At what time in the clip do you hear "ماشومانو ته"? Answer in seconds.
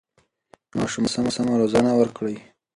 0.77-1.31